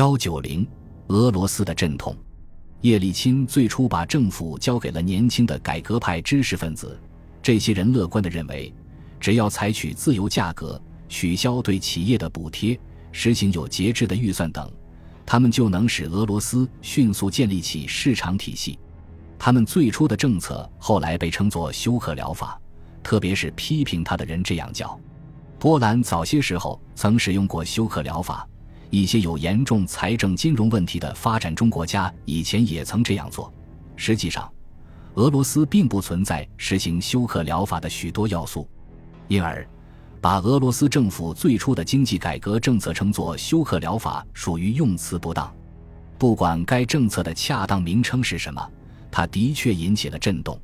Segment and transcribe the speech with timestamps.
[0.00, 0.66] 幺九零，
[1.08, 2.16] 俄罗斯的阵痛。
[2.80, 6.98] 叶利钦最初把政府交给了年轻的改革派知识分子，
[7.42, 8.72] 这些人乐观地认为，
[9.20, 12.80] 只要采取自由价格、取消对企业的补贴、
[13.12, 14.72] 实行有节制的预算等，
[15.26, 18.78] 他们就能使俄罗斯迅速建立起市场体系。
[19.38, 22.58] 他们最初的政策后来被称作休克疗法，
[23.02, 24.98] 特别是批评他的人这样叫。
[25.58, 28.48] 波兰早些时候曾使用过休克疗法。
[28.90, 33.52] 一些有严重财政金融问题的发展中国家以前也曾这样做。
[33.96, 34.52] 实际上，
[35.14, 38.68] 俄罗斯并不存在实行休克疗法的许多要素，
[39.28, 39.66] 因而，
[40.20, 45.52] 把俄罗斯政府最初的经济改革政策称作休克疗法属于用词不当。
[46.18, 48.70] 不管该政策的恰当名称是什么，
[49.10, 50.60] 它的确引起了震动。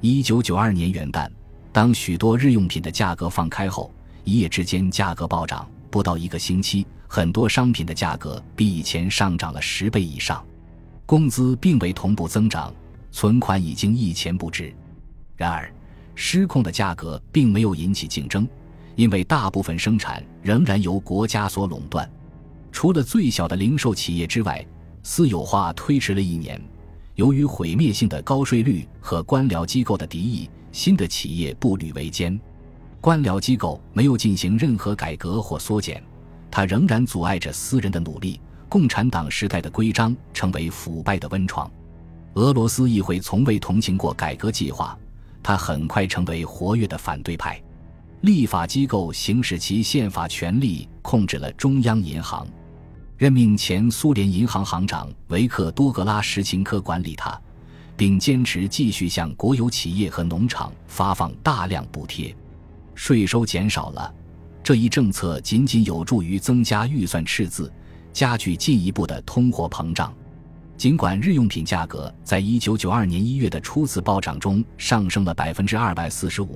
[0.00, 1.30] 一九九二年元旦，
[1.72, 3.92] 当许多日用品的价格放开后，
[4.24, 6.86] 一夜之间价格暴涨，不到一个星期。
[7.10, 10.44] 很多商品的价格比以前上涨了十倍以上，
[11.06, 12.72] 工资并未同步增长，
[13.10, 14.74] 存款已经一钱不值。
[15.34, 15.72] 然而，
[16.14, 18.46] 失控的价格并没有引起竞争，
[18.94, 22.08] 因为大部分生产仍然由国家所垄断。
[22.70, 24.64] 除了最小的零售企业之外，
[25.02, 26.60] 私有化推迟了一年。
[27.14, 32.38] 由于毁灭性的高税率和官僚机构的敌意，新的企业步履维艰。
[33.00, 36.02] 官僚机构没有进行任何改革或缩减。
[36.50, 38.40] 它仍然阻碍着私人的努力。
[38.68, 41.70] 共产党时代的规章成为腐败的温床。
[42.34, 44.94] 俄罗斯议会从未同情过改革计划，
[45.42, 47.58] 它很快成为活跃的反对派。
[48.20, 52.46] 立法机构行使其宪法权力，控制了中央银行，
[53.16, 57.40] 任命前苏联银行行长维克多格拉什琴科管理它，
[57.96, 62.36] 并坚持继续向国有企业和农场发放大量补贴。
[62.98, 64.12] 税收减少了。
[64.60, 67.72] 这一政策仅仅有助于增加预算赤字，
[68.12, 70.12] 加剧进一步的通货膨胀。
[70.76, 76.48] 尽管日用品价格在1992年1月的初次暴涨中上升了245%，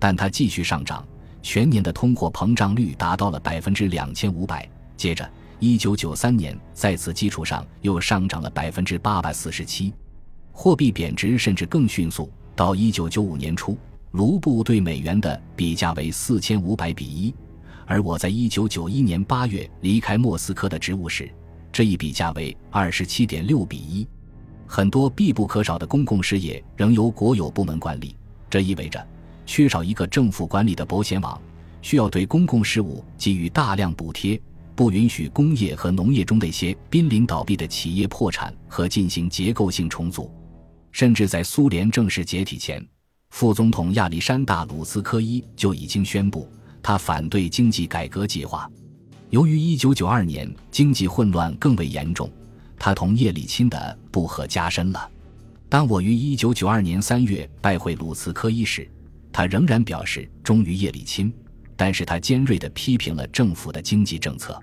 [0.00, 1.06] 但它继续上涨，
[1.40, 4.68] 全年的通货膨胀率达到了2500%。
[4.96, 5.30] 接着
[5.60, 9.92] ，1993年在此基础上又上涨了847%，
[10.50, 12.28] 货币贬值甚至更迅速。
[12.56, 13.78] 到1995年初，
[14.14, 17.34] 卢布对美元的比价为4500比1。
[17.84, 21.28] 而我在一九九一年八月离开莫斯科的职务时，
[21.72, 24.06] 这一比价为二十七点六比一。
[24.68, 28.14] 很多必不可少的公共事业仍由国有部门管理，
[28.48, 29.04] 这意味着
[29.44, 31.40] 缺少一个政府管理的保险网，
[31.82, 34.40] 需要对公共事务给予大量补贴，
[34.76, 40.30] 不允许工业和农业中那些濒临倒闭的企业破产和进行结构性重组。
[40.92, 42.80] 甚至在苏联正式解体前，
[43.34, 46.48] 副总统亚历山大·鲁斯科伊就已经宣布。
[46.80, 48.70] 他反对经济改革计划，
[49.30, 52.30] 由于1992年经济混乱更为严重，
[52.78, 55.10] 他同叶利钦的不和加深了。
[55.68, 58.88] 当我于1992年3月拜会鲁茨科伊时，
[59.32, 61.32] 他仍然表示忠于叶利钦，
[61.74, 64.56] 但是他尖锐地批评了政府的经济政策。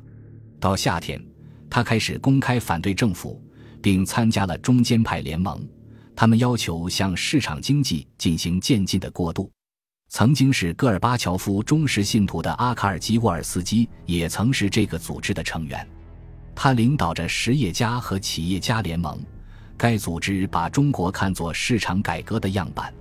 [0.61, 1.21] 到夏天，
[1.69, 3.43] 他开始公开反对政府，
[3.81, 5.61] 并参加了中间派联盟，
[6.15, 9.51] 他们要求向市场经济进行渐进的过渡。
[10.09, 15.87] 曾经是戈尔巴乔夫忠实信徒的阿卡尔基沃尔斯基也曾是这个组织的成员，
[16.53, 19.17] 他领导着实业家和企业家联盟。
[19.77, 22.93] 该组织把中国看作市场改革的样板，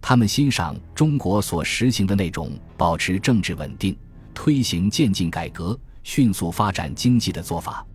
[0.00, 3.96] 他们欣赏中国所实行的那种保持政治稳定、
[4.34, 7.86] 推行渐进改革、迅速发展经济的做法。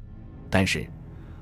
[0.50, 0.90] 但是，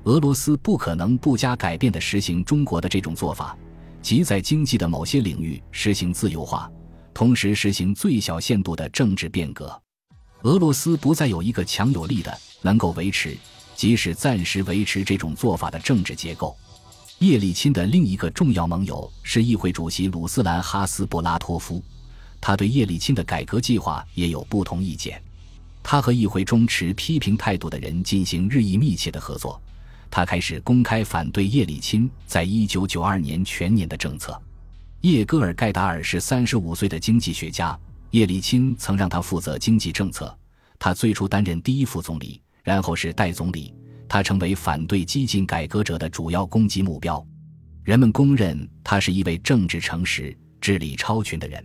[0.04, 3.56] 俄罗斯不可能不加改变地实行中国的这种做法，
[4.00, 6.70] 即在经济的某些领域实行自由化。
[7.12, 9.78] 同时实行最小限度的政治变革，
[10.42, 13.36] 俄罗斯不再有一个强有力的、能够维持，
[13.74, 16.56] 即使暂时维持这种做法的政治结构。
[17.18, 21.82] 叶利钦的另一个重要盟友是议会主席鲁斯兰·哈斯布拉托夫，
[22.40, 25.20] 他对叶利钦的改革计划也有不同意见。
[25.82, 29.60] 他和议会中持批评态度的人进行日益密切的合作。
[30.10, 34.40] 他开始公开反对叶利钦在一九九二年全年的政策。
[35.02, 37.78] 叶戈尔·盖达尔是三十五岁的经济学家。
[38.10, 40.36] 叶利钦曾让他负责经济政策。
[40.80, 43.72] 他最初担任第一副总理，然后是代总理。
[44.08, 47.24] 他成为反对激进改革者的主要攻击目标。
[47.84, 51.64] 人们公认他是一位政治诚实、智力超群的人。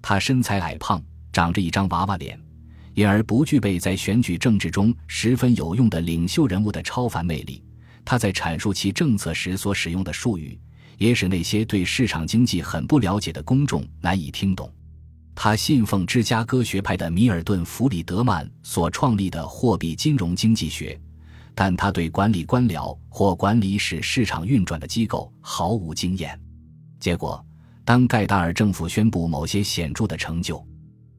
[0.00, 1.02] 他身材矮胖，
[1.32, 2.40] 长着一张娃娃脸，
[2.94, 7.60] 因而不具备在选举政治中十分有用的领袖人物的超凡魅力。
[8.04, 10.58] 他在阐述其政策时所使用的术语。
[10.98, 14.72] 也使那些对市场经济很不了解的公众难以听懂。
[15.34, 21.00] 他信奉芝加哥学派的米尔顿·弗里德曼所创立的货币金融经济学，
[21.56, 26.38] 但他对管理官僚或管理使市场运转的机构毫无经验。
[27.00, 27.44] 结果，
[27.84, 30.64] 当盖达尔政府宣布某些显著的成就，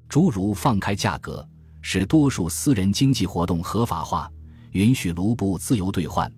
[0.08, 1.46] 诸如放开价格、
[1.82, 4.32] 使多数私人经济活动合法化、
[4.72, 6.32] 允许卢布自由兑换、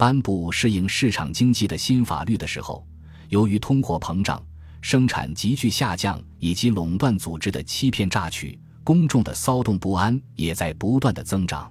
[0.00, 2.82] 颁布适应市场经济的新法律的时候，
[3.28, 4.42] 由于通货膨胀、
[4.80, 11.70] 生产急剧下降以及垄断组织的欺骗榨取，公众的骚动不安也在不断的增长。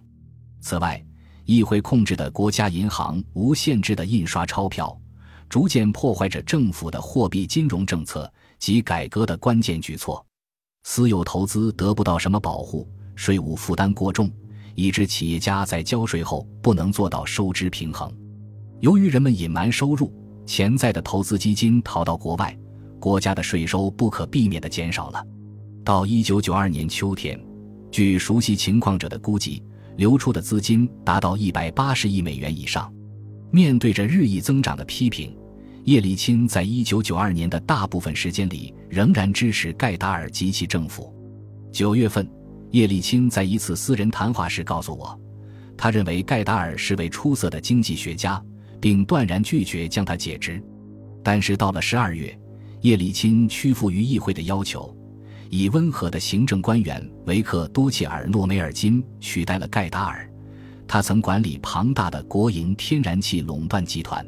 [0.62, 1.04] 此外，
[1.44, 4.96] 议会控制的国家银行无限制的印刷钞票。
[5.50, 10.24] 逐渐破坏着政府的货币金融政策及改革的关键举措，
[10.84, 14.32] 私有投资得不到什么保护，税务负担过重，
[14.80, 18.10] 以致企业家在交税后不能做到收支平衡。
[18.80, 20.10] 由于人们隐瞒收入，
[20.46, 22.58] 潜在的投资基金逃到国外，
[22.98, 25.22] 国家的税收不可避免地减少了。
[25.84, 27.38] 到一九九二年秋天，
[27.92, 29.62] 据熟悉情况者的估计，
[29.98, 32.90] 流出的资金达到一百八十亿美元以上。
[33.52, 35.36] 面对着日益增长的批评。
[35.84, 41.14] 叶利钦在一九九二年的大部分时间里仍然支持盖达尔及其政府。
[41.72, 42.30] 九月份，
[42.72, 45.20] 叶利钦在一次私人谈话时告诉我，
[45.76, 48.42] 他认为盖达尔是位出色的经济学家，
[48.80, 50.62] 并断然拒绝将他解职。
[51.24, 52.38] 但是到了十二月，
[52.82, 54.96] 叶利钦屈服于议会的要求，
[55.50, 60.30] 以温和的行政官员维克多切尔诺梅尔金取代了盖达尔。
[60.88, 64.26] 他曾管理庞大的国营天然气垄断集团。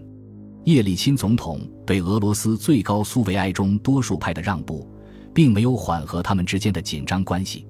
[0.65, 4.87] 叶利钦总统对俄罗斯最高苏维埃中多数派的让步，
[5.33, 7.65] 并没有缓和他们之间的紧张关系。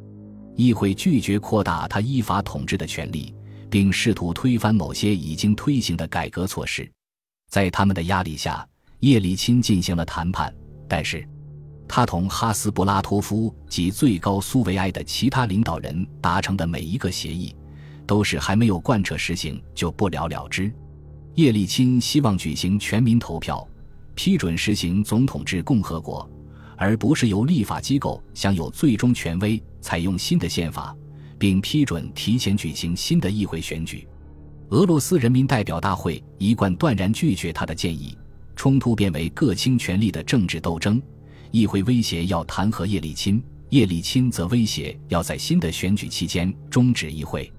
[0.62, 3.34] 议会拒绝扩大他依法统治的权利，
[3.70, 6.90] 并试图推翻某些已经推行的改革措施。
[7.50, 8.66] 在他们的压力下，
[9.00, 10.54] 叶利钦进行了谈判，
[10.88, 11.28] 但是，
[11.88, 17.56] 他同哈斯布拉托夫及最高苏维埃的其他领导人达成的每一个协议，
[18.06, 20.72] 都是还没有贯彻实行就不了了之。
[21.36, 23.68] 叶利钦希望举行全民投票，
[24.16, 26.30] 批准实行总统制共和国，
[26.82, 30.96] 而不是由立法机构享有最终权威采用新的宪法，
[31.38, 34.08] 并批准提前举行新的议会选举。
[34.70, 38.18] 俄罗斯人民代表大会一贯断然拒绝他的建议，
[38.56, 41.00] 冲突变为各倾权力的政治斗争。
[41.52, 43.40] 议会威胁要弹劾叶利钦，
[43.70, 47.54] 叶利钦则威胁要在新的选举期间终止议会。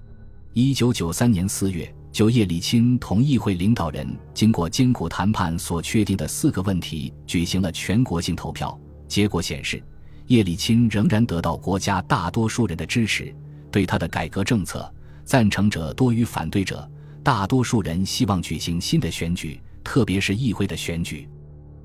[0.51, 1.89] 一九九三年四月。
[2.11, 9.81] 就叶利钦同议会领导人经过艰苦谈判所确定的四个问题举行了全国性投票，结果显示，
[10.27, 13.33] 叶利钦仍然得到国家大多数人的支持。
[13.71, 14.91] 对他的改革政策，
[15.25, 16.89] 赞成者多于反对者。
[17.23, 21.27] 大多数人希望举行新的选举，特别是议会的选举。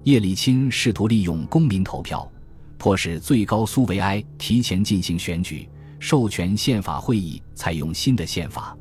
[0.05, 2.31] 叶利钦试图利用公民投票，
[2.77, 5.69] 迫使最高苏维埃提前进行选举，
[5.99, 8.77] 授权宪法会议采用新的宪法。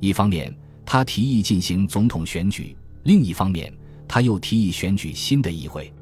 [0.00, 0.52] 一方面，
[0.84, 3.72] 他提议进行总统选举，另一方面，
[4.08, 5.92] 他又提议选举新的议会。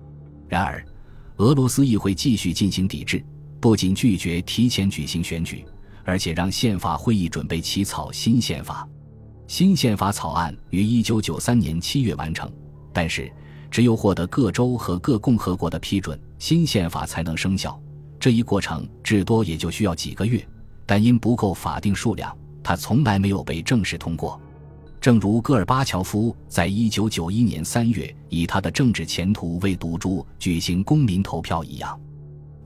[0.48, 0.84] 然而，
[1.40, 3.24] 俄罗斯议会继续进行抵制，
[3.60, 5.64] 不仅拒绝提前举行选举，
[6.04, 8.86] 而且让宪法会议准备起草新宪法。
[9.46, 12.52] 新宪法草案于1993年7月完成，
[12.92, 13.32] 但是
[13.70, 17.80] 只有获得各州和各共和国的批准，新宪法才能生效。
[18.18, 20.46] 这一过程至多也就需要几个月，
[20.84, 24.38] 但因不够法定数量，它从来没有被正式通过。
[25.00, 31.98] 正如戈尔巴乔夫在一九九一年三月以他的政治前途为赌注举行公民投票一样，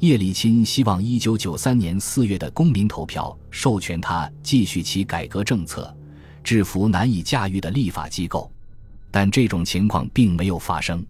[0.01, 5.97] 叶利钦希望一九九三年四月的公民投票授权他继续其改革政策，
[6.43, 8.51] 制服难以驾驭的立法机构。
[9.13, 11.07] 但这种情况并没有发生。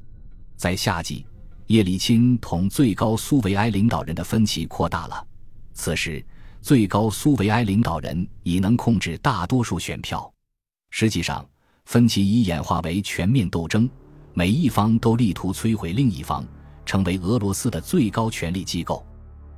[0.56, 1.24] 在夏季，
[1.68, 5.26] 叶利钦同最高苏维埃领导人的分歧扩大了。
[5.72, 6.22] 此时，
[6.60, 10.30] 最高苏维埃领导人已能控制大多数选票。
[10.96, 11.44] 实际上，
[11.86, 13.90] 分歧已演化为全面斗争，
[14.32, 16.46] 每一方都力图摧毁另一方，
[16.86, 19.04] 成为俄罗斯的最高权力机构。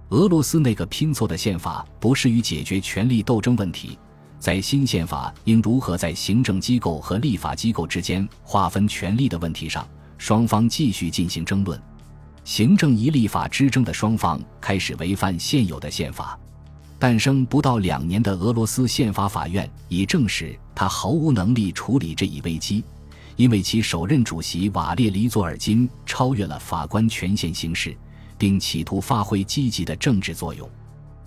[0.09, 3.99] 俄罗斯那个拼凑的宪法不适于解决权力斗争问题。
[4.39, 11.79] 在新宪法应如何在行政机构和立法机构之间划分权力的问题上，双方继续进行争论。
[12.45, 16.41] 行政与立法之争的双方开始违反现有的宪法。
[16.99, 22.83] 诞生不到两年的俄罗斯宪法法院已证实，他毫无能力处理这一危机，
[23.37, 27.95] 因为其首任主席瓦列里·佐尔金超越了法官权限行事，
[28.39, 30.69] 并企图发挥积极的政治作用。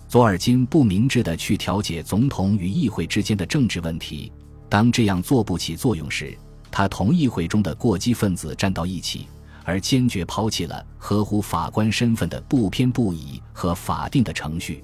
[0.08, 4.32] 佐尔金不明智地去调解总统与议会之间的政治问题，
[4.68, 6.36] 当这样做不起作用时，
[6.68, 9.28] 他同议会中的过激分子站到一起，
[9.62, 14.82] 而坚决抛弃了合乎法官身份的不偏不倚和法定的程序。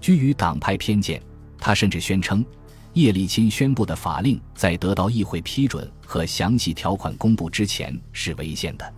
[0.00, 1.22] 居于党派偏见，
[1.58, 2.44] 他甚至宣称，
[2.92, 8.94] 叶利钦宣布的法令在得到议会批准和详细条款公布之前是违宪的。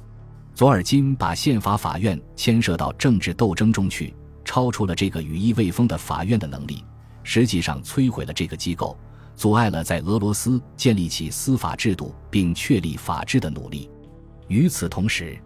[0.55, 4.15] 左尔金把宪法法院牵涉到政治斗争中去，
[4.45, 6.85] 超出了这个羽翼未丰的法院的能力，
[7.23, 8.97] 实际上摧毁了这个机构，
[9.35, 13.89] 阻碍了在俄罗斯建立起司法制度并确立法治的努力。
[14.49, 15.39] 与此同时，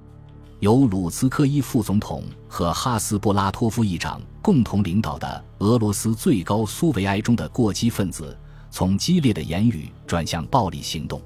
[0.59, 8.39] 由鲁茨科伊副总统和哈斯布拉托夫议长共同领导的俄罗斯最高苏维埃中的过激分子。
[8.71, 11.23] 从激烈的言语转向暴力行动，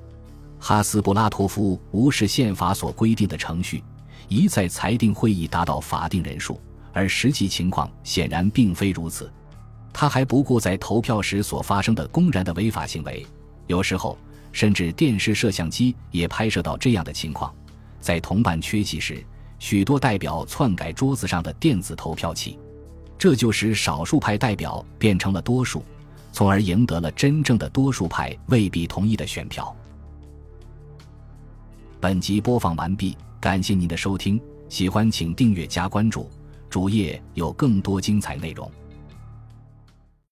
[0.60, 3.82] 哈斯布拉托夫无视宪法所规定的程序，
[4.28, 6.60] 一再裁定会议达到法定人数，
[6.92, 9.28] 而实际情况显然并非如此。
[9.92, 13.26] 他还不顾在投票时所发生的公然的违法行为，
[13.66, 14.16] 有时候
[14.52, 17.52] 甚至电视摄像机也拍摄到这样的情况：
[17.98, 19.24] 在同伴缺席时，
[19.58, 22.56] 许多代表篡改桌子上的电子投票器，
[23.18, 25.82] 这就使少数派代表变成了多数。
[26.30, 29.74] 从而赢得了真正的多数派未必同意的选票。
[31.98, 36.30] 本集播放完毕，感谢您的收听，喜欢请订阅加关注，
[36.70, 38.70] 主页有更多精彩内容。